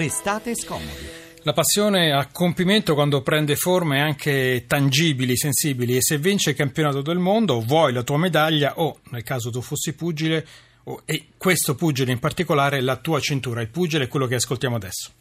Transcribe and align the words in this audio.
restate 0.00 0.56
scomodi. 0.56 1.18
La 1.42 1.52
passione 1.52 2.10
a 2.10 2.26
compimento 2.32 2.94
quando 2.94 3.20
prende 3.20 3.54
forme 3.54 4.00
anche 4.00 4.64
tangibili, 4.66 5.36
sensibili 5.36 5.94
e 5.96 6.00
se 6.00 6.16
vince 6.16 6.50
il 6.50 6.56
campionato 6.56 7.02
del 7.02 7.18
mondo 7.18 7.60
vuoi 7.60 7.92
la 7.92 8.02
tua 8.02 8.16
medaglia 8.16 8.78
o, 8.78 9.00
nel 9.10 9.22
caso 9.22 9.50
tu 9.50 9.60
fossi 9.60 9.92
pugile, 9.92 10.46
o, 10.84 11.02
e 11.04 11.28
questo 11.36 11.74
pugile 11.74 12.12
in 12.12 12.18
particolare, 12.18 12.80
la 12.80 12.96
tua 12.96 13.20
cintura. 13.20 13.60
Il 13.60 13.68
pugile 13.68 14.04
è 14.04 14.08
quello 14.08 14.26
che 14.26 14.36
ascoltiamo 14.36 14.76
adesso. 14.76 15.12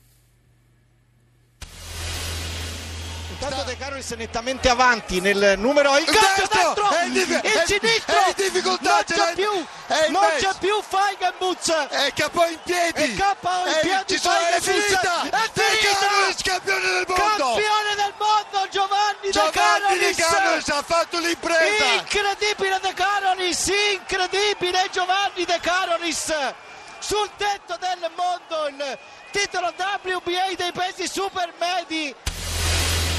Intanto 3.42 3.64
De 3.64 3.78
Carolis 3.78 4.12
nettamente 4.12 4.68
avanti 4.68 5.22
nel 5.22 5.58
numero. 5.58 5.98
Il 5.98 6.04
calcio 6.04 6.48
dentro, 6.52 6.90
il, 7.06 7.16
il 7.16 7.64
sinistro! 7.66 8.16
è 8.16 8.28
in 8.28 8.34
difficoltà 8.36 8.90
non 8.90 9.04
c'è 9.06 9.34
più! 9.34 9.66
non 10.10 10.28
c'è 10.38 10.50
più 10.60 10.82
Feigenbutz! 10.82 11.70
È 11.88 12.12
capo 12.14 12.44
in 12.44 12.60
piedi! 12.66 13.02
È 13.02 13.16
capo 13.16 13.48
in 13.66 13.74
è, 13.74 13.80
piedi 13.80 14.04
ci 14.08 14.20
sono, 14.20 14.36
è 14.36 14.60
finita! 14.60 15.22
È 15.22 15.50
finita! 15.54 15.98
Carolis, 16.00 16.42
campione 16.44 16.82
del 16.82 17.06
mondo! 17.08 17.24
Campione 17.24 17.96
del 17.96 18.14
mondo 18.18 18.68
Giovanni, 18.70 19.32
Giovanni 19.32 19.98
De 19.98 20.06
De 20.06 20.16
Carolis 20.16 20.68
ha 20.68 20.82
fatto 20.82 21.20
l'impresa! 21.20 21.86
Incredibile 21.94 22.80
De 22.82 22.94
Carolis 22.94 23.72
incredibile 23.94 24.90
Giovanni 24.92 25.46
De 25.46 25.60
Carolis 25.62 26.34
sul 27.00 27.30
tetto 27.38 27.78
del 27.80 28.12
mondo 28.18 28.68
il 28.68 28.98
titolo 29.32 29.74
WBA 29.78 30.56
dei 30.58 30.72
pesi 30.74 31.08
supermedi 31.08 32.14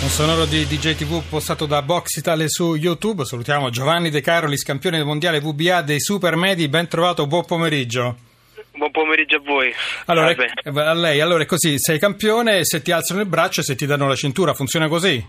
un 0.02 0.08
sonoro 0.08 0.46
di 0.46 0.66
DJ 0.66 0.94
TV 0.94 1.22
postato 1.28 1.66
da 1.66 1.82
Box 1.82 2.16
Italia 2.16 2.48
su 2.48 2.74
YouTube. 2.74 3.26
Salutiamo 3.26 3.68
Giovanni 3.68 4.08
De 4.08 4.22
Carolis, 4.22 4.62
campione 4.62 4.96
del 4.96 5.04
mondiale 5.04 5.40
VBA 5.40 5.82
dei 5.82 6.00
Supermedi. 6.00 6.68
Ben 6.68 6.88
trovato, 6.88 7.26
buon 7.26 7.44
pomeriggio. 7.44 8.16
Buon 8.72 8.90
pomeriggio 8.92 9.36
a 9.36 9.40
voi. 9.44 9.70
Allora, 10.06 10.34
a 10.64 10.94
lei, 10.94 11.20
allora 11.20 11.42
è 11.42 11.46
così, 11.46 11.74
sei 11.78 11.98
campione, 11.98 12.64
se 12.64 12.80
ti 12.80 12.92
alzano 12.92 13.20
il 13.20 13.26
braccio 13.26 13.60
e 13.60 13.64
se 13.64 13.74
ti 13.74 13.84
danno 13.84 14.08
la 14.08 14.14
cintura, 14.14 14.54
funziona 14.54 14.88
così? 14.88 15.22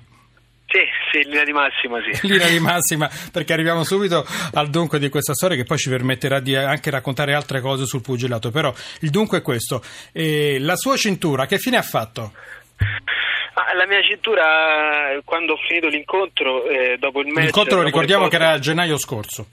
Sì, 0.68 0.80
sì, 1.12 1.28
linea 1.28 1.44
di 1.44 1.52
massima, 1.52 1.98
sì. 2.02 2.20
linea 2.28 2.48
di 2.48 2.59
massima, 2.59 3.09
perché 3.30 3.52
arriviamo 3.52 3.84
subito 3.84 4.26
al 4.53 4.70
dunque 4.70 5.00
di 5.00 5.09
questa 5.09 5.34
storia 5.34 5.58
che 5.58 5.66
poi 5.66 5.78
ci 5.78 5.90
permetterà 5.90 6.40
di 6.40 6.56
anche 6.56 6.90
raccontare 6.90 7.34
altre 7.34 7.59
cose 7.59 7.86
sul 7.86 8.02
pugilato. 8.02 8.52
Però 8.52 8.74
il 9.02 9.09
dunque 9.09 9.40
è 9.40 9.42
questo. 9.42 9.84
E 10.14 10.59
la 10.59 10.78
sua 10.78 10.96
cintura, 10.96 11.46
che 11.46 11.58
fine 11.58 11.76
ha 11.76 11.81
fatto? 11.81 12.31
Ah, 13.54 13.74
la 13.74 13.86
mia 13.86 14.02
cintura, 14.02 15.20
quando 15.26 15.54
ho 15.54 15.58
finito 15.68 15.88
l'incontro, 15.88 16.68
eh, 16.68 16.98
dopo 16.98 17.20
il 17.20 17.28
match... 17.28 17.44
L'incontro 17.44 17.78
lo 17.78 17.84
ricordiamo 17.84 18.24
foto, 18.24 18.38
che 18.38 18.44
era 18.44 18.54
a 18.54 18.60
gennaio 18.60 18.98
scorso. 18.98 19.46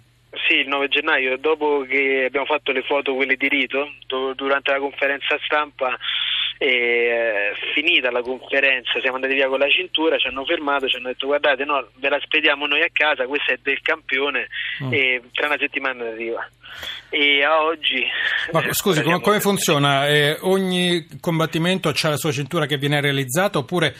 Sì, 0.46 0.54
il 0.54 0.68
9 0.68 0.88
gennaio, 0.88 1.36
dopo 1.36 1.84
che 1.88 2.24
abbiamo 2.26 2.46
fatto 2.46 2.70
le 2.70 2.82
foto, 2.82 3.14
quelle 3.14 3.36
di 3.36 3.48
rito, 3.48 3.90
durante 4.34 4.70
la 4.70 4.78
conferenza 4.78 5.36
stampa, 5.44 5.98
e, 6.58 6.66
eh, 6.66 7.52
finita 7.72 8.10
la 8.10 8.20
conferenza 8.20 9.00
siamo 9.00 9.16
andati 9.16 9.34
via 9.34 9.48
con 9.48 9.60
la 9.60 9.68
cintura, 9.68 10.18
ci 10.18 10.26
hanno 10.26 10.44
fermato, 10.44 10.88
ci 10.88 10.96
hanno 10.96 11.08
detto 11.08 11.26
guardate 11.26 11.64
no, 11.64 11.88
ve 11.94 12.08
la 12.08 12.20
spediamo 12.20 12.66
noi 12.66 12.82
a 12.82 12.90
casa, 12.92 13.26
questa 13.26 13.52
è 13.52 13.58
del 13.62 13.80
campione 13.80 14.48
mm. 14.82 14.92
e 14.92 15.22
tra 15.32 15.46
una 15.46 15.58
settimana 15.58 16.04
arriva. 16.04 16.46
E 17.10 17.42
a 17.42 17.62
oggi... 17.62 18.04
Ma 18.52 18.62
scusi, 18.72 19.02
come, 19.02 19.20
come 19.20 19.40
funziona? 19.40 20.06
Eh, 20.08 20.36
ogni 20.42 21.06
combattimento 21.20 21.88
ha 21.88 22.08
la 22.08 22.16
sua 22.16 22.32
cintura 22.32 22.66
che 22.66 22.76
viene 22.76 23.00
realizzata 23.00 23.58
oppure 23.58 23.94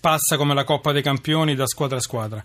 passa 0.00 0.36
come 0.36 0.52
la 0.52 0.64
Coppa 0.64 0.92
dei 0.92 1.02
Campioni 1.02 1.54
da 1.54 1.66
squadra 1.66 1.96
a 1.96 2.00
squadra? 2.00 2.44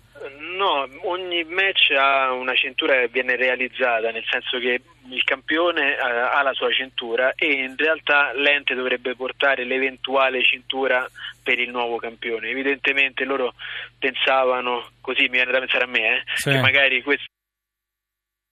No, 0.66 0.90
ogni 1.04 1.44
match 1.44 1.92
ha 1.92 2.32
una 2.32 2.56
cintura 2.56 2.96
che 2.96 3.10
viene 3.10 3.36
realizzata, 3.36 4.10
nel 4.10 4.26
senso 4.28 4.58
che 4.58 4.82
il 5.10 5.24
campione 5.24 5.96
eh, 5.96 6.00
ha 6.00 6.42
la 6.42 6.54
sua 6.54 6.72
cintura 6.72 7.34
e 7.36 7.52
in 7.52 7.76
realtà 7.78 8.34
l'ente 8.34 8.74
dovrebbe 8.74 9.16
portare 9.16 9.64
l'eventuale 9.64 10.42
cintura 10.42 11.08
per 11.44 11.60
il 11.60 11.70
nuovo 11.70 11.98
campione. 11.98 12.50
Evidentemente 12.50 13.26
loro 13.26 13.54
pensavano, 14.00 14.90
così 15.02 15.24
mi 15.24 15.38
viene 15.38 15.52
da 15.52 15.60
pensare 15.60 15.84
a 15.84 15.88
me, 15.88 16.18
eh, 16.18 16.24
sì. 16.34 16.50
che 16.50 16.60
magari 16.60 17.04
questo 17.04 17.26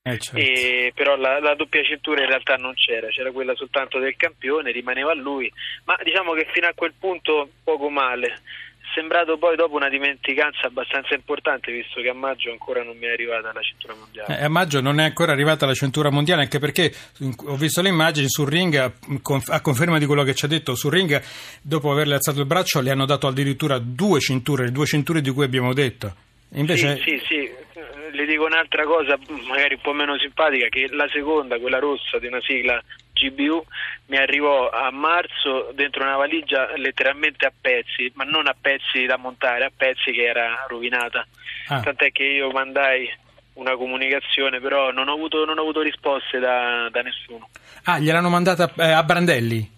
eh 0.05 0.19
certo. 0.19 0.37
e, 0.37 0.91
però 0.93 1.15
la, 1.15 1.39
la, 1.39 1.55
doppia 1.55 1.81
cintura 1.81 2.21
in 2.21 2.27
realtà 2.27 2.57
non 2.57 2.75
c'era, 2.75 3.07
c'era 3.07 3.31
quella 3.31 3.55
soltanto 3.55 3.97
del 3.97 4.17
campione, 4.17 4.71
rimaneva 4.71 5.11
a 5.11 5.15
lui, 5.15 5.51
ma 5.85 5.97
diciamo 6.03 6.33
che 6.33 6.45
fino 6.51 6.67
a 6.67 6.73
quel 6.75 6.93
punto 6.99 7.49
poco 7.63 7.89
male 7.89 8.41
sembrato 8.93 9.37
poi 9.37 9.55
dopo 9.55 9.75
una 9.75 9.89
dimenticanza 9.89 10.67
abbastanza 10.67 11.13
importante 11.15 11.71
visto 11.71 12.01
che 12.01 12.09
a 12.09 12.13
maggio 12.13 12.51
ancora 12.51 12.83
non 12.83 12.97
mi 12.97 13.05
è 13.05 13.11
arrivata 13.11 13.51
la 13.53 13.61
cintura 13.61 13.95
mondiale. 13.95 14.39
Eh, 14.39 14.43
a 14.43 14.49
maggio 14.49 14.81
non 14.81 14.99
è 14.99 15.03
ancora 15.03 15.31
arrivata 15.31 15.65
la 15.65 15.73
cintura 15.73 16.09
mondiale 16.09 16.43
anche 16.43 16.59
perché 16.59 16.93
ho 17.45 17.55
visto 17.55 17.81
le 17.81 17.89
immagini 17.89 18.29
sul 18.29 18.47
ring, 18.47 18.75
a 18.75 19.61
conferma 19.61 19.97
di 19.97 20.05
quello 20.05 20.23
che 20.23 20.35
ci 20.35 20.45
ha 20.45 20.47
detto, 20.47 20.75
sul 20.75 20.91
ring 20.91 21.21
dopo 21.61 21.91
averle 21.91 22.15
alzato 22.15 22.39
il 22.39 22.45
braccio 22.45 22.81
le 22.81 22.91
hanno 22.91 23.05
dato 23.05 23.27
addirittura 23.27 23.79
due 23.79 24.19
cinture, 24.19 24.65
le 24.65 24.71
due 24.71 24.85
cinture 24.85 25.21
di 25.21 25.29
cui 25.31 25.43
abbiamo 25.43 25.73
detto. 25.73 26.13
Invece... 26.55 26.97
Sì, 26.97 27.19
sì, 27.19 27.21
sì, 27.27 27.51
le 28.11 28.25
dico 28.25 28.45
un'altra 28.45 28.83
cosa 28.85 29.17
magari 29.47 29.75
un 29.75 29.81
po' 29.81 29.93
meno 29.93 30.17
simpatica, 30.19 30.67
che 30.67 30.87
la 30.91 31.07
seconda, 31.11 31.57
quella 31.57 31.79
rossa 31.79 32.19
di 32.19 32.27
una 32.27 32.41
sigla 32.41 32.81
GBU 33.29 33.65
mi 34.07 34.17
arrivò 34.17 34.69
a 34.69 34.91
marzo 34.91 35.71
dentro 35.73 36.03
una 36.03 36.17
valigia 36.17 36.75
letteralmente 36.75 37.45
a 37.45 37.53
pezzi, 37.59 38.11
ma 38.15 38.23
non 38.23 38.47
a 38.47 38.55
pezzi 38.59 39.05
da 39.05 39.17
montare, 39.17 39.65
a 39.65 39.71
pezzi 39.75 40.11
che 40.11 40.23
era 40.23 40.65
rovinata. 40.67 41.25
Ah. 41.67 41.81
Tant'è 41.81 42.11
che 42.11 42.23
io 42.23 42.49
mandai 42.51 43.09
una 43.53 43.75
comunicazione, 43.75 44.59
però 44.59 44.91
non 44.91 45.07
ho 45.07 45.13
avuto, 45.13 45.45
non 45.45 45.57
ho 45.57 45.61
avuto 45.61 45.81
risposte 45.81 46.39
da, 46.39 46.89
da, 46.91 47.01
nessuno. 47.01 47.49
Ah, 47.83 47.99
gliel'hanno 47.99 48.29
mandata 48.29 48.71
eh, 48.77 48.91
a 48.91 49.03
Brandelli? 49.03 49.71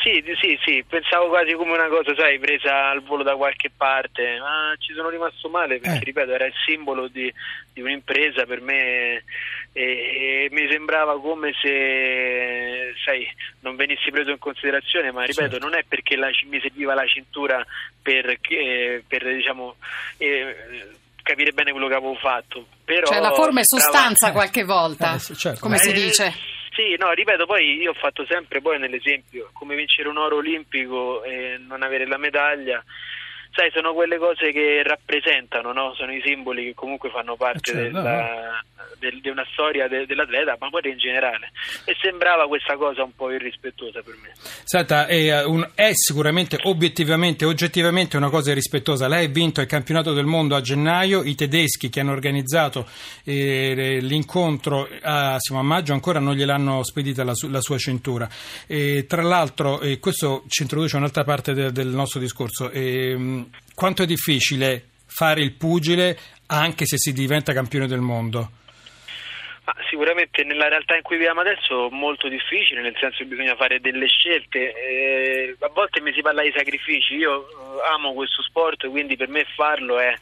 Sì, 0.00 0.22
sì, 0.40 0.56
sì, 0.64 0.84
pensavo 0.88 1.28
quasi 1.28 1.52
come 1.54 1.72
una 1.72 1.88
cosa, 1.88 2.14
sai, 2.16 2.38
presa 2.38 2.88
al 2.88 3.02
volo 3.02 3.24
da 3.24 3.34
qualche 3.34 3.70
parte, 3.76 4.38
ma 4.38 4.72
ci 4.78 4.94
sono 4.94 5.08
rimasto 5.08 5.48
male 5.48 5.80
perché, 5.80 5.98
eh. 5.98 6.04
ripeto, 6.04 6.32
era 6.32 6.46
il 6.46 6.54
simbolo 6.64 7.08
di, 7.08 7.32
di 7.72 7.80
un'impresa 7.80 8.46
per 8.46 8.60
me 8.60 9.24
e, 9.78 10.44
e, 10.44 10.48
mi 10.50 10.68
sembrava 10.68 11.20
come 11.20 11.52
se, 11.60 12.92
sai, 13.04 13.26
non 13.60 13.76
venissi 13.76 14.10
preso 14.10 14.30
in 14.30 14.38
considerazione, 14.38 15.12
ma 15.12 15.22
ripeto, 15.24 15.50
certo. 15.50 15.64
non 15.64 15.78
è 15.78 15.84
perché 15.86 16.16
la, 16.16 16.28
mi 16.46 16.60
serviva 16.60 16.94
la 16.94 17.06
cintura 17.06 17.64
per, 18.02 18.38
eh, 18.48 19.04
per 19.06 19.24
diciamo... 19.34 19.76
Eh, 20.16 20.56
capire 21.28 21.52
bene 21.52 21.72
quello 21.72 21.88
che 21.88 21.94
avevo 21.94 22.14
fatto. 22.14 22.68
Però 22.86 23.04
cioè 23.04 23.20
la 23.20 23.34
forma 23.34 23.60
e 23.60 23.64
sostanza 23.66 24.32
qualche 24.32 24.64
volta, 24.64 25.12
eh, 25.16 25.34
certo. 25.34 25.60
come 25.60 25.76
si 25.76 25.90
eh, 25.90 25.92
dice. 25.92 26.32
Sì, 26.72 26.96
no, 26.96 27.12
ripeto, 27.12 27.44
poi 27.44 27.76
io 27.76 27.90
ho 27.90 27.94
fatto 28.00 28.24
sempre 28.24 28.62
poi 28.62 28.78
nell'esempio 28.78 29.50
come 29.52 29.76
vincere 29.76 30.08
un 30.08 30.16
oro 30.16 30.36
olimpico 30.36 31.22
e 31.22 31.58
non 31.58 31.82
avere 31.82 32.06
la 32.06 32.16
medaglia. 32.16 32.82
Sai, 33.50 33.70
sono 33.72 33.92
quelle 33.92 34.18
cose 34.18 34.52
che 34.52 34.82
rappresentano, 34.84 35.72
no? 35.72 35.94
sono 35.94 36.12
i 36.12 36.22
simboli 36.24 36.66
che 36.66 36.74
comunque 36.74 37.10
fanno 37.10 37.36
parte 37.36 37.72
certo, 37.72 37.82
della, 37.82 38.62
del, 38.98 39.20
di 39.20 39.28
una 39.28 39.44
storia 39.52 39.88
de, 39.88 40.06
dell'atleta, 40.06 40.56
ma 40.60 40.68
poi 40.68 40.90
in 40.90 40.98
generale. 40.98 41.50
E 41.84 41.96
sembrava 42.00 42.46
questa 42.46 42.76
cosa 42.76 43.02
un 43.02 43.14
po' 43.14 43.30
irrispettosa 43.32 44.00
per 44.02 44.14
me. 44.22 44.32
Senta, 44.62 45.06
è, 45.06 45.44
un, 45.44 45.68
è 45.74 45.90
sicuramente 45.92 46.58
obiettivamente, 46.62 47.44
oggettivamente 47.44 48.16
una 48.16 48.30
cosa 48.30 48.50
irrispettosa. 48.50 49.08
Lei 49.08 49.26
ha 49.26 49.28
vinto 49.28 49.60
il 49.60 49.66
campionato 49.66 50.12
del 50.12 50.26
mondo 50.26 50.54
a 50.54 50.60
gennaio, 50.60 51.24
i 51.24 51.34
tedeschi 51.34 51.88
che 51.88 52.00
hanno 52.00 52.12
organizzato 52.12 52.86
eh, 53.24 53.98
l'incontro 54.00 54.88
a, 55.02 55.38
siamo 55.38 55.60
a 55.60 55.64
maggio 55.64 55.92
ancora 55.92 56.18
non 56.18 56.34
gliel'hanno 56.34 56.82
spedita 56.84 57.24
la, 57.24 57.32
la 57.48 57.60
sua 57.60 57.78
cintura. 57.78 58.28
E, 58.66 59.06
tra 59.08 59.22
l'altro, 59.22 59.80
eh, 59.80 59.98
questo 59.98 60.44
ci 60.48 60.62
introduce 60.62 60.96
un'altra 60.96 61.24
parte 61.24 61.54
de, 61.54 61.72
del 61.72 61.88
nostro 61.88 62.20
discorso. 62.20 62.70
Quanto 63.74 64.02
è 64.02 64.06
difficile 64.06 64.88
fare 65.06 65.40
il 65.40 65.52
pugile 65.54 66.18
anche 66.46 66.86
se 66.86 66.96
si 66.98 67.12
diventa 67.12 67.52
campione 67.52 67.86
del 67.86 68.00
mondo? 68.00 68.50
Ma 69.64 69.74
sicuramente 69.90 70.44
nella 70.44 70.68
realtà 70.68 70.96
in 70.96 71.02
cui 71.02 71.16
viviamo 71.16 71.40
adesso 71.40 71.88
è 71.88 71.90
molto 71.90 72.26
difficile, 72.28 72.80
nel 72.80 72.96
senso 72.98 73.18
che 73.18 73.26
bisogna 73.26 73.54
fare 73.54 73.80
delle 73.80 74.06
scelte. 74.06 74.72
Eh, 74.72 75.56
a 75.58 75.68
volte 75.68 76.00
mi 76.00 76.10
si 76.14 76.22
parla 76.22 76.42
di 76.42 76.52
sacrifici, 76.56 77.16
io 77.16 77.42
eh, 77.42 77.92
amo 77.92 78.14
questo 78.14 78.42
sport, 78.42 78.88
quindi 78.88 79.16
per 79.16 79.28
me 79.28 79.44
farlo 79.54 79.98
è, 79.98 80.14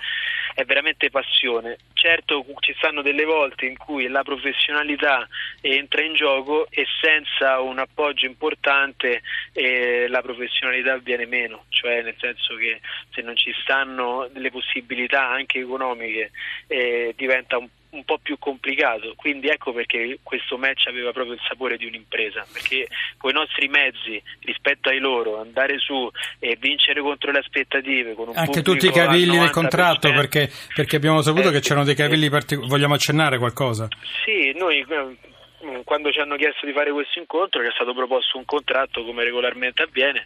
è 0.55 0.65
veramente 0.65 1.11
passione. 1.11 1.77
Certo 2.07 2.47
ci 2.61 2.73
stanno 2.77 3.03
delle 3.03 3.25
volte 3.25 3.67
in 3.67 3.77
cui 3.77 4.07
la 4.07 4.23
professionalità 4.23 5.27
entra 5.61 6.05
in 6.05 6.15
gioco 6.15 6.69
e 6.71 6.87
senza 7.01 7.59
un 7.59 7.81
appoggio 7.81 8.27
importante 8.27 9.23
eh, 9.53 10.07
la 10.07 10.23
professionalità 10.23 10.99
viene 10.99 11.27
meno, 11.27 11.65
cioè 11.69 12.03
nel 12.03 12.15
senso 12.21 12.55
che 12.55 12.81
se 13.11 13.23
non 13.23 13.35
ci 13.35 13.53
stanno 13.61 14.29
delle 14.31 14.53
possibilità 14.53 15.27
anche 15.27 15.59
economiche 15.59 16.31
eh, 16.69 17.13
diventa 17.17 17.59
un 17.59 17.67
un 17.91 18.05
po' 18.05 18.19
più 18.19 18.39
complicato, 18.39 19.15
quindi 19.17 19.49
ecco 19.49 19.73
perché 19.73 20.19
questo 20.23 20.59
match 20.59 20.87
aveva 20.87 21.13
proprio 21.13 21.35
il 21.35 21.41
sapore 21.49 21.77
di 21.77 21.87
un'impresa, 21.87 22.47
perché 22.53 22.89
con 23.17 23.31
i 23.31 23.35
nostri 23.35 23.69
mezzi 23.69 24.23
rispetto 24.41 24.89
ai 24.89 24.99
loro 24.99 25.41
andare 25.41 25.79
su 25.79 26.11
e 26.39 26.57
vincere 26.61 27.01
contro 27.01 27.31
le 27.31 27.39
aspettative 27.39 28.15
con 28.15 28.29
un 28.29 28.37
anche 28.37 28.63
tutti 28.63 28.87
i 28.87 28.93
cavilli 28.93 29.39
del 29.39 29.51
contratto 29.51 30.11
perché, 30.11 30.51
perché, 30.75 30.97
abbiamo 30.97 31.23
saputo 31.23 31.49
eh, 31.49 31.53
che 31.53 31.61
c'erano 31.61 31.85
dei 31.85 31.95
cavilli 31.95 32.29
particolari, 32.29 32.71
vogliamo 32.71 32.95
accennare 32.95 33.39
qualcosa? 33.39 33.89
Sì, 34.25 34.53
noi 34.57 34.85
eh, 34.89 35.83
quando 35.85 36.11
ci 36.11 36.21
hanno 36.21 36.37
chiesto 36.37 36.67
di 36.67 36.73
fare 36.73 36.93
questo 36.93 37.19
incontro, 37.19 37.61
che 37.63 37.69
è 37.69 37.73
stato 37.73 37.95
proposto 37.95 38.39
un 38.39 38.45
contratto 38.45 39.05
come 39.05 39.25
regolarmente 39.25 39.83
avviene, 39.83 40.25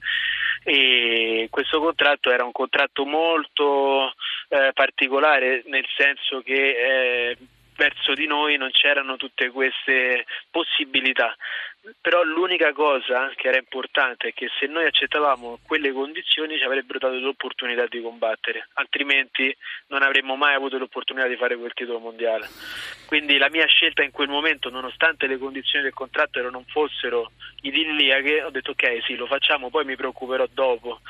e 0.62 1.48
questo 1.50 1.80
contratto 1.80 2.30
era 2.30 2.44
un 2.44 2.52
contratto 2.52 3.04
molto 3.06 4.12
eh, 4.50 4.72
particolare 4.74 5.62
nel 5.66 5.86
senso 5.96 6.42
che 6.42 6.54
eh, 6.54 7.36
verso 7.76 8.12
di 8.12 8.26
noi 8.26 8.58
non 8.58 8.70
c'erano 8.72 9.16
tutte 9.16 9.48
queste 9.50 10.26
possibilità. 10.50 11.34
Però 11.98 12.22
l'unica 12.22 12.74
cosa 12.74 13.32
che 13.34 13.48
era 13.48 13.56
importante 13.56 14.28
è 14.28 14.32
che 14.34 14.50
se 14.58 14.66
noi 14.66 14.84
accettavamo 14.84 15.60
quelle 15.66 15.92
condizioni 15.92 16.58
ci 16.58 16.64
avrebbero 16.64 16.98
dato 16.98 17.18
l'opportunità 17.18 17.86
di 17.86 18.02
combattere, 18.02 18.68
altrimenti 18.74 19.56
non 19.86 20.02
avremmo 20.02 20.36
mai 20.36 20.54
avuto 20.54 20.76
l'opportunità 20.76 21.26
di 21.26 21.36
fare 21.36 21.56
quel 21.56 21.72
titolo 21.72 21.98
mondiale. 21.98 22.48
Quindi 23.06 23.38
la 23.38 23.48
mia 23.48 23.64
scelta 23.64 24.02
in 24.02 24.10
quel 24.10 24.28
momento, 24.28 24.68
nonostante 24.68 25.26
le 25.26 25.38
condizioni 25.38 25.84
del 25.84 25.94
contratto 25.94 26.50
non 26.50 26.66
fossero 26.66 27.30
idilliache, 27.62 28.42
ho 28.42 28.50
detto 28.50 28.72
ok 28.72 29.02
sì 29.06 29.14
lo 29.14 29.26
facciamo, 29.26 29.70
poi 29.70 29.86
mi 29.86 29.96
preoccuperò 29.96 30.46
dopo. 30.52 31.00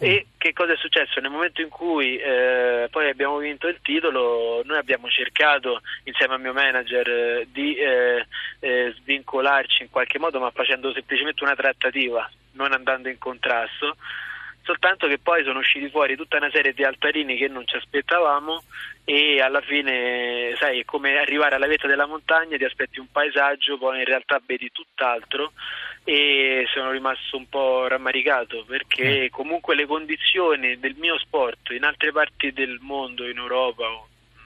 E 0.00 0.26
che 0.38 0.52
cosa 0.52 0.74
è 0.74 0.76
successo? 0.76 1.18
Nel 1.20 1.30
momento 1.30 1.60
in 1.60 1.68
cui 1.68 2.16
eh, 2.18 2.86
poi 2.90 3.08
abbiamo 3.08 3.38
vinto 3.38 3.66
il 3.66 3.80
titolo, 3.82 4.62
noi 4.64 4.78
abbiamo 4.78 5.08
cercato 5.08 5.80
insieme 6.04 6.34
al 6.34 6.40
mio 6.40 6.52
manager 6.52 7.08
eh, 7.08 7.48
di 7.50 7.74
eh, 7.74 8.24
eh, 8.60 8.94
svincolarci 8.98 9.82
in 9.82 9.90
qualche 9.90 10.20
modo, 10.20 10.38
ma 10.38 10.50
facendo 10.50 10.92
semplicemente 10.92 11.42
una 11.42 11.56
trattativa, 11.56 12.30
non 12.52 12.72
andando 12.72 13.08
in 13.08 13.18
contrasto 13.18 13.96
soltanto 14.68 15.06
che 15.08 15.18
poi 15.18 15.42
sono 15.44 15.60
usciti 15.60 15.88
fuori 15.88 16.14
tutta 16.14 16.36
una 16.36 16.50
serie 16.50 16.74
di 16.74 16.84
altarini 16.84 17.38
che 17.38 17.48
non 17.48 17.66
ci 17.66 17.76
aspettavamo 17.76 18.62
e 19.02 19.40
alla 19.40 19.62
fine 19.62 20.54
sai 20.58 20.84
come 20.84 21.16
arrivare 21.16 21.54
alla 21.54 21.66
vetta 21.66 21.86
della 21.86 22.04
montagna 22.04 22.58
ti 22.58 22.64
aspetti 22.64 23.00
un 23.00 23.06
paesaggio 23.10 23.78
poi 23.78 24.00
in 24.00 24.04
realtà 24.04 24.38
vedi 24.44 24.70
tutt'altro 24.70 25.52
e 26.10 26.64
sono 26.72 26.90
rimasto 26.90 27.36
un 27.36 27.50
po' 27.50 27.86
rammaricato 27.86 28.64
perché 28.66 29.24
mm. 29.24 29.26
comunque 29.30 29.74
le 29.74 29.84
condizioni 29.84 30.78
del 30.78 30.94
mio 30.96 31.18
sport 31.18 31.68
in 31.72 31.84
altre 31.84 32.12
parti 32.12 32.50
del 32.50 32.78
mondo 32.80 33.28
in 33.28 33.36
Europa 33.36 33.84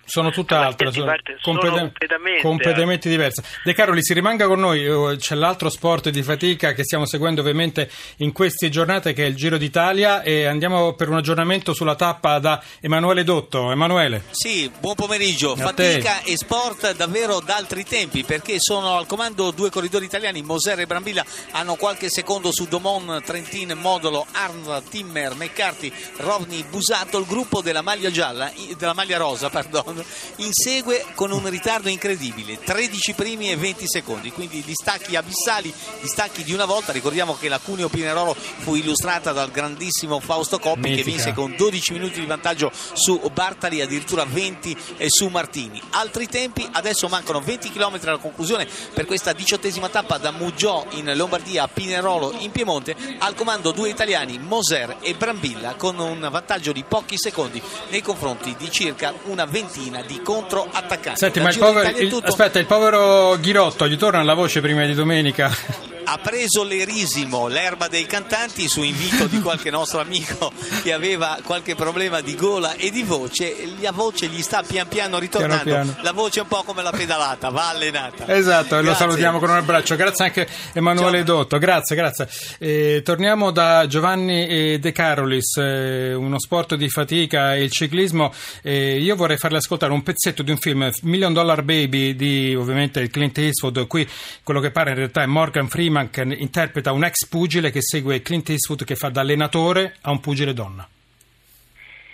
sono 0.05 0.31
tutt'altro, 0.31 0.91
sono, 0.91 1.07
parte, 1.07 1.39
completa- 1.41 1.77
sono 1.77 1.89
completamente, 1.89 2.41
completamente 2.43 3.09
diverse. 3.09 3.43
De 3.65 3.73
Caroli, 3.73 4.03
si 4.03 4.15
rimanga 4.15 4.47
con 4.47 4.61
noi, 4.61 5.17
c'è 5.17 5.35
l'altro 5.35 5.71
sport 5.71 6.11
di 6.11 6.23
fatica 6.23 6.73
che 6.73 6.85
stiamo 6.85 7.07
seguendo 7.07 7.41
ovviamente 7.41 7.91
in 8.19 8.33
queste 8.33 8.69
giornate 8.69 9.13
che 9.13 9.25
è 9.25 9.29
il 9.29 9.37
Giro 9.37 9.57
d'Italia 9.57 10.23
e 10.23 10.45
andiamo 10.45 10.95
per 10.95 11.09
un 11.09 11.17
aggiornamento 11.17 11.73
sulla 11.73 11.95
tappa 11.95 12.39
da 12.39 12.63
Emanuele 12.81 13.25
Dotto. 13.25 13.71
Emanuele. 13.71 14.25
Sì, 14.31 14.71
buon 14.81 14.95
pomeriggio. 14.95 15.57
fatica 15.57 16.23
e 16.23 16.37
sport 16.37 16.95
davvero 16.97 17.41
d'altri 17.41 17.85
tempi 17.85 18.25
perché 18.25 18.57
sono 18.59 18.97
al 18.97 19.07
comando 19.07 19.51
due 19.51 19.71
corridori 19.71 20.05
italiani, 20.05 20.43
Moser 20.43 20.81
e 20.81 20.87
Brambilla, 20.87 21.25
hanno 21.53 21.77
qualche 21.77 22.11
secondo 22.11 22.53
su 22.53 22.67
Domon, 22.67 23.23
Trentin, 23.25 23.73
Modolo, 23.79 24.27
Arn, 24.33 24.83
Timmer, 24.89 25.35
McCarthy, 25.35 25.93
Rovni, 26.19 26.65
Busato, 26.69 27.19
il 27.19 27.27
gruppo 27.27 27.63
della 27.63 27.83
maglia 27.83 28.11
gialla, 28.11 28.51
della 28.77 28.95
maglia 28.95 29.17
rosa, 29.17 29.49
perdono 29.51 30.02
insegue 30.37 31.05
con 31.15 31.31
un 31.31 31.49
ritardo 31.49 31.89
incredibile, 31.89 32.59
13 32.59 33.15
primi 33.15 33.51
e 33.51 33.57
20 33.57 33.85
secondi, 33.87 34.31
quindi 34.33 34.63
distacchi 34.65 35.17
abissali, 35.17 35.73
distacchi 36.01 36.45
di 36.45 36.53
una 36.53 36.65
volta, 36.65 36.93
ricordiamo 36.93 37.37
che 37.37 37.49
la 37.49 37.59
Cuneo 37.59 37.89
Pinerolo 37.89 38.35
fu 38.35 38.75
illustrata 38.75 39.33
dal 39.33 39.51
grandissimo 39.51 40.21
Fausto 40.21 40.59
Coppi 40.59 40.81
Mitica. 40.81 40.97
che 40.97 41.11
vinse 41.11 41.33
con 41.33 41.55
12 41.57 41.93
minuti 41.93 42.21
di 42.21 42.27
vantaggio 42.27 42.71
su 42.93 43.21
Bartali, 43.33 43.81
addirittura 43.81 44.25
20 44.25 44.77
su 45.07 45.29
Martini. 45.29 45.81
Altri 45.91 46.29
tempi, 46.29 46.67
adesso 46.73 47.09
mancano 47.09 47.41
20 47.41 47.71
km 47.71 47.99
alla 48.05 48.19
conclusione 48.19 48.69
per 48.93 49.07
questa 49.07 49.33
diciottesima 49.33 49.89
tappa 49.89 50.19
da 50.19 50.31
Muggiò 50.31 50.87
in 50.91 51.13
Lombardia 51.15 51.65
a 51.65 51.69
Pinerolo 51.69 52.35
in 52.39 52.51
Piemonte, 52.51 52.97
al 53.19 53.35
comando 53.35 53.73
due 53.73 53.89
italiani, 53.89 54.39
Moser 54.39 54.97
e 55.01 55.15
Brambilla, 55.15 55.75
con 55.75 55.99
un 55.99 56.29
vantaggio 56.31 56.73
di 56.73 56.85
pochi 56.85 57.19
secondi 57.19 57.61
nei 57.91 58.03
confronti 58.03 58.55
di 58.57 58.71
circa 58.71 59.13
una 59.25 59.45
ventina 59.45 59.81
ventina 59.82 60.02
di 60.02 60.20
controattaccanti. 60.23 61.19
Senti, 61.19 61.40
ma 61.40 61.50
il 61.50 61.58
povero, 61.58 61.99
il, 61.99 62.23
aspetta, 62.23 62.58
il 62.58 62.67
povero 62.67 63.37
Ghirotto 63.38 63.88
gli 63.88 63.96
torna 63.96 64.23
la 64.23 64.34
voce 64.34 64.61
prima 64.61 64.84
di 64.87 64.94
domenica? 64.94 65.50
ha 66.12 66.19
preso 66.19 66.62
l'erisimo, 66.62 67.49
l'erba 67.49 67.88
dei 67.88 68.05
cantanti, 68.05 68.69
su 68.69 68.82
invito 68.82 69.26
di 69.29 69.41
qualche 69.41 69.70
nostro 69.70 69.99
amico 69.99 70.53
che 70.82 70.93
aveva 70.93 71.38
qualche 71.43 71.75
problema 71.75 72.20
di 72.20 72.35
gola 72.35 72.75
e 72.75 72.91
di 72.91 73.03
voce, 73.03 73.56
la 73.81 73.93
voce 73.93 74.26
gli 74.26 74.43
sta 74.43 74.62
pian 74.62 74.87
piano 74.88 75.19
ritornando, 75.19 75.62
piano 75.62 75.85
piano. 75.85 76.03
la 76.03 76.12
voce 76.12 76.41
è 76.41 76.43
un 76.43 76.49
po' 76.49 76.64
come 76.64 76.82
la 76.82 76.91
pedalata, 76.91 77.49
va 77.49 77.70
allenata. 77.70 78.29
Esatto, 78.29 78.79
e 78.79 78.82
lo 78.82 78.93
salutiamo 78.93 79.38
con 79.38 79.49
un 79.49 79.56
abbraccio, 79.56 79.97
grazie 79.97 80.26
anche 80.26 80.47
Emanuele 80.75 81.25
Ciao. 81.25 81.37
Dotto, 81.37 81.56
grazie, 81.56 81.97
grazie. 81.97 82.29
Eh, 82.58 83.00
torniamo 83.03 83.50
da 83.50 83.87
Giovanni 83.87 84.79
De 84.79 84.93
Carolis, 84.93 85.56
eh, 85.56 86.12
uno 86.12 86.38
sport 86.38 86.75
di 86.75 86.91
fatica, 86.91 87.56
il 87.56 87.70
ciclismo, 87.70 88.35
eh, 88.61 88.99
io 88.99 89.17
vorrei 89.17 89.38
farle 89.38 89.56
ascoltare 89.56 89.93
un 89.93 90.03
pezzetto 90.03 90.43
di 90.43 90.50
un 90.50 90.58
film, 90.58 90.91
Million 91.05 91.32
Dollar 91.32 91.62
Baby 91.62 92.15
di 92.15 92.55
ovviamente 92.55 93.08
Clint 93.08 93.38
Eastwood, 93.38 93.87
qui 93.87 94.06
quello 94.43 94.61
che 94.61 94.70
pare 94.70 94.91
in 94.91 94.97
realtà 94.97 95.23
è 95.23 95.26
Morgan 95.26 95.69
Freeman, 95.69 96.02
Che 96.11 96.23
interpreta 96.23 96.93
un 96.93 97.05
ex 97.05 97.27
pugile 97.27 97.71
che 97.71 97.81
segue 97.81 98.23
Clint 98.23 98.49
Eastwood 98.51 98.85
che 98.85 98.97
fa 98.97 99.09
da 99.09 99.21
allenatore 99.21 99.97
a 100.01 100.11
un 100.11 100.21
pugile 100.21 100.53
donna. 100.53 100.89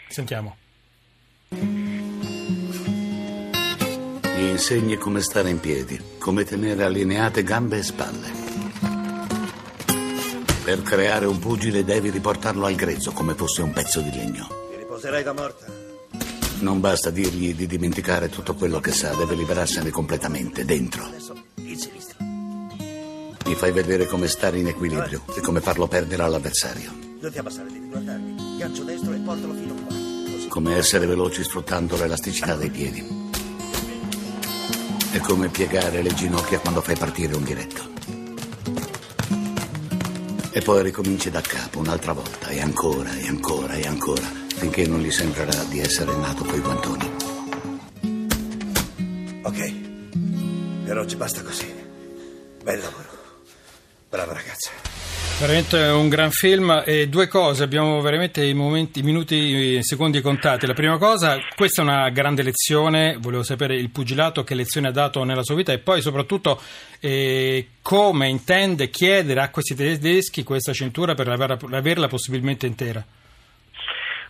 Sentiamo. 0.08 0.56
Gli 4.36 4.44
insegni 4.44 4.96
come 4.96 5.20
stare 5.20 5.50
in 5.50 5.60
piedi, 5.60 6.00
come 6.18 6.44
tenere 6.44 6.84
allineate 6.84 7.42
gambe 7.42 7.78
e 7.78 7.82
spalle. 7.82 8.30
Per 10.64 10.82
creare 10.82 11.26
un 11.26 11.38
pugile 11.38 11.82
devi 11.84 12.10
riportarlo 12.10 12.66
al 12.66 12.74
grezzo 12.74 13.12
come 13.12 13.34
fosse 13.34 13.62
un 13.62 13.72
pezzo 13.72 14.00
di 14.00 14.10
legno. 14.10 14.46
Ti 14.70 14.76
riposerai 14.76 15.22
da 15.22 15.32
morta. 15.32 15.66
Non 16.60 16.80
basta 16.80 17.10
dirgli 17.10 17.54
di 17.54 17.66
dimenticare 17.66 18.28
tutto 18.28 18.54
quello 18.54 18.80
che 18.80 18.92
sa, 18.92 19.14
deve 19.14 19.34
liberarsene 19.34 19.90
completamente, 19.90 20.64
dentro. 20.64 21.04
Adesso. 21.04 21.34
Mi 23.48 23.54
fai 23.54 23.72
vedere 23.72 24.04
come 24.04 24.28
stare 24.28 24.58
in 24.58 24.66
equilibrio 24.66 25.22
e 25.34 25.40
come 25.40 25.62
farlo 25.62 25.88
perdere 25.88 26.22
all'avversario. 26.22 26.92
Non 27.18 27.32
ti 27.32 27.38
abbassare, 27.38 27.72
devi 27.72 27.88
guardarmi. 27.88 28.58
Gancio 28.58 28.84
destro 28.84 29.10
e 29.14 29.16
portalo 29.16 29.54
fino 29.54 29.72
qua. 29.72 29.86
Così. 29.86 30.48
Come 30.48 30.76
essere 30.76 31.06
veloci 31.06 31.42
sfruttando 31.42 31.96
l'elasticità 31.96 32.54
dei 32.56 32.68
piedi. 32.68 33.30
È 35.12 35.18
come 35.20 35.48
piegare 35.48 36.02
le 36.02 36.12
ginocchia 36.12 36.58
quando 36.58 36.82
fai 36.82 36.94
partire 36.96 37.34
un 37.34 37.42
diretto. 37.42 37.88
E 40.50 40.60
poi 40.60 40.82
ricominci 40.82 41.30
da 41.30 41.40
capo 41.40 41.78
un'altra 41.78 42.12
volta, 42.12 42.48
e 42.48 42.60
ancora, 42.60 43.16
e 43.16 43.28
ancora, 43.28 43.72
e 43.72 43.86
ancora, 43.86 44.30
finché 44.56 44.86
non 44.86 45.00
gli 45.00 45.10
sembrerà 45.10 45.64
di 45.64 45.78
essere 45.78 46.14
nato 46.16 46.44
coi 46.44 46.60
guantoni. 46.60 47.10
Ok, 49.42 49.72
per 50.84 50.98
oggi 50.98 51.16
basta 51.16 51.42
così. 51.42 51.72
Bel 52.62 52.80
lavoro. 52.80 53.07
Brava 54.08 54.32
ragazza. 54.32 54.72
Veramente 55.38 55.78
un 55.78 56.08
gran 56.08 56.30
film 56.30 56.82
e 56.84 57.08
due 57.08 57.28
cose, 57.28 57.62
abbiamo 57.62 58.00
veramente 58.00 58.44
i, 58.44 58.54
momenti, 58.54 58.98
i 58.98 59.02
minuti, 59.02 59.36
i 59.36 59.82
secondi 59.84 60.20
contati. 60.20 60.66
La 60.66 60.74
prima 60.74 60.98
cosa, 60.98 61.38
questa 61.54 61.80
è 61.82 61.84
una 61.84 62.08
grande 62.08 62.42
lezione, 62.42 63.16
volevo 63.20 63.44
sapere 63.44 63.76
il 63.76 63.90
pugilato 63.90 64.42
che 64.42 64.56
lezione 64.56 64.88
ha 64.88 64.90
dato 64.92 65.22
nella 65.22 65.44
sua 65.44 65.54
vita 65.54 65.72
e 65.72 65.78
poi 65.78 66.00
soprattutto 66.00 66.60
eh, 66.98 67.68
come 67.82 68.28
intende 68.28 68.90
chiedere 68.90 69.40
a 69.40 69.50
questi 69.50 69.76
tedeschi 69.76 70.42
questa 70.42 70.72
cintura 70.72 71.14
per 71.14 71.28
averla, 71.28 71.56
averla 71.70 72.08
possibilmente 72.08 72.66
intera. 72.66 73.04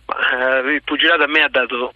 Uh, 0.05 0.67
il 0.67 0.83
pugilato 0.83 1.23
a 1.23 1.27
me 1.27 1.41
ha 1.41 1.49
dato 1.49 1.91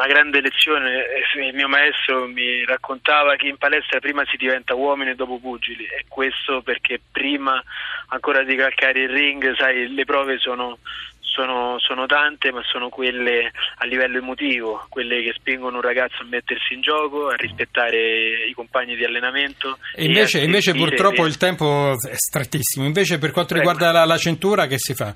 una 0.00 0.06
grande 0.06 0.40
lezione. 0.40 1.04
Il 1.36 1.54
mio 1.54 1.68
maestro 1.68 2.26
mi 2.26 2.64
raccontava 2.64 3.36
che 3.36 3.48
in 3.48 3.58
palestra 3.58 4.00
prima 4.00 4.24
si 4.26 4.36
diventa 4.36 4.74
uomini 4.74 5.10
e 5.10 5.14
dopo 5.14 5.38
pugili, 5.38 5.84
e 5.84 6.06
questo 6.08 6.62
perché 6.62 7.00
prima 7.12 7.62
ancora 8.08 8.42
di 8.42 8.56
calcare 8.56 9.02
il 9.02 9.10
ring, 9.10 9.54
sai, 9.56 9.92
le 9.92 10.04
prove 10.04 10.38
sono, 10.38 10.78
sono, 11.20 11.78
sono, 11.78 12.06
tante, 12.06 12.50
ma 12.50 12.62
sono 12.64 12.88
quelle 12.88 13.52
a 13.76 13.84
livello 13.84 14.18
emotivo, 14.18 14.86
quelle 14.88 15.22
che 15.22 15.34
spingono 15.36 15.76
un 15.76 15.82
ragazzo 15.82 16.22
a 16.22 16.26
mettersi 16.26 16.74
in 16.74 16.80
gioco, 16.80 17.28
a 17.28 17.36
rispettare 17.36 18.46
i 18.48 18.52
compagni 18.52 18.96
di 18.96 19.04
allenamento. 19.04 19.78
E 19.94 20.04
invece, 20.04 20.40
invece 20.40 20.72
purtroppo 20.72 21.26
il 21.26 21.36
tempo 21.36 21.92
è 21.92 22.16
strettissimo. 22.16 22.86
Invece, 22.86 23.18
per 23.18 23.32
quanto 23.32 23.54
riguarda 23.54 23.92
la, 23.92 24.04
la 24.04 24.16
cintura, 24.16 24.66
che 24.66 24.78
si 24.78 24.94
fa? 24.94 25.12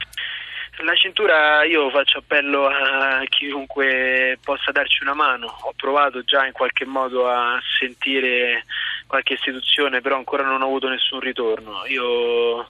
La 0.78 0.94
cintura 0.96 1.64
io 1.64 1.88
faccio 1.90 2.18
appello 2.18 2.66
a 2.66 3.22
chiunque 3.28 4.38
possa 4.42 4.72
darci 4.72 5.02
una 5.02 5.14
mano, 5.14 5.46
ho 5.46 5.72
provato 5.76 6.22
già 6.24 6.46
in 6.46 6.52
qualche 6.52 6.84
modo 6.84 7.28
a 7.28 7.60
sentire 7.78 8.64
qualche 9.06 9.34
istituzione, 9.34 10.00
però 10.00 10.16
ancora 10.16 10.42
non 10.42 10.60
ho 10.62 10.66
avuto 10.66 10.88
nessun 10.88 11.20
ritorno. 11.20 11.86
Io 11.86 12.68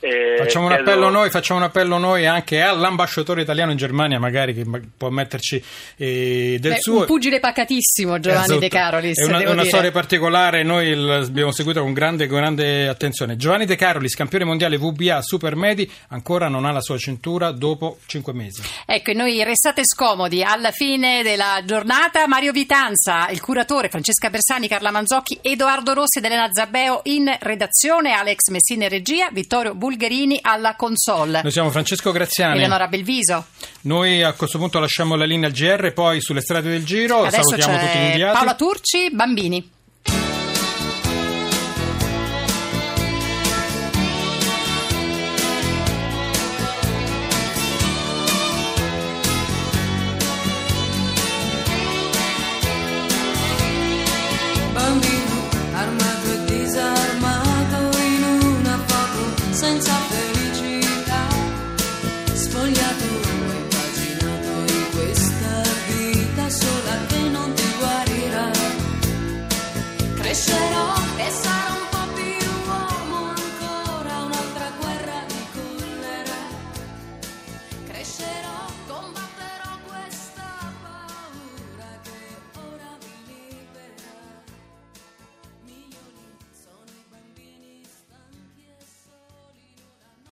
eh, 0.00 0.36
facciamo 0.38 0.66
un 0.66 0.72
appello 0.72 1.08
noi, 1.08 1.30
facciamo 1.30 1.58
un 1.58 1.66
appello 1.66 1.96
noi 1.98 2.26
anche 2.26 2.60
all'ambasciatore 2.60 3.42
italiano 3.42 3.70
in 3.70 3.78
Germania, 3.78 4.18
magari 4.18 4.54
che 4.54 4.64
può 4.96 5.08
metterci 5.08 5.62
eh, 5.96 6.58
del 6.60 6.72
Beh, 6.72 6.80
suo. 6.80 7.00
Un 7.00 7.06
pugile 7.06 7.40
pacatissimo, 7.40 8.20
Giovanni 8.20 8.44
Esatto. 8.44 8.60
De 8.60 8.68
Carolis. 8.68 9.18
È 9.18 9.24
una, 9.24 9.38
devo 9.38 9.52
una 9.52 9.62
dire. 9.62 9.72
storia 9.74 9.90
particolare, 9.92 10.62
noi 10.62 10.94
l'abbiamo 10.94 11.50
seguita 11.50 11.80
con 11.80 11.92
grande, 11.92 12.26
grande 12.26 12.88
attenzione. 12.88 13.36
Giovanni 13.36 13.64
De 13.64 13.76
Carolis, 13.76 14.14
campione 14.14 14.44
mondiale 14.44 14.76
VBA 14.76 15.22
Supermedi, 15.22 15.90
ancora 16.08 16.48
non 16.48 16.66
ha 16.66 16.72
la 16.72 16.82
sua 16.82 16.98
cintura 16.98 17.50
dopo 17.50 17.98
cinque 18.06 18.32
mesi. 18.34 18.62
Ecco, 18.84 19.10
e 19.10 19.14
noi 19.14 19.42
restate 19.44 19.82
scomodi. 19.84 20.42
Alla 20.42 20.72
fine 20.72 21.22
della 21.22 21.62
giornata, 21.64 22.26
Mario 22.26 22.52
Vitanza, 22.52 23.28
il 23.30 23.40
curatore, 23.40 23.88
Francesca 23.88 24.28
Bersani, 24.28 24.68
Carla 24.68 24.90
Manzocchi, 24.90 25.38
Edoardo 25.40 25.94
Rossi 25.94 26.18
ed 26.18 26.24
Elena 26.26 26.48
Zabbeo 26.52 27.00
in 27.04 27.34
redazione, 27.40 28.12
Alex 28.12 28.48
Messina 28.50 28.84
in 28.84 28.90
regia, 28.90 29.28
Vittorio 29.32 29.74
Bulgherini 29.96 30.38
alla 30.42 30.76
console. 30.76 31.40
Noi 31.42 31.50
siamo 31.50 31.70
Francesco 31.70 32.12
Graziani. 32.12 32.56
Eleonora 32.58 32.86
Belviso. 32.86 33.46
Noi 33.82 34.22
a 34.22 34.34
questo 34.34 34.58
punto 34.58 34.78
lasciamo 34.78 35.16
la 35.16 35.24
linea 35.24 35.48
al 35.48 35.54
GR, 35.54 35.92
poi 35.92 36.20
sulle 36.20 36.42
strade 36.42 36.68
del 36.70 36.84
giro 36.84 37.24
Adesso 37.24 37.42
salutiamo 37.48 37.78
tutti 37.78 37.98
gli 37.98 38.04
inviati. 38.10 38.36
Paola 38.36 38.54
Turci, 38.54 39.10
Bambini. 39.10 39.74
Yes, 70.36 70.65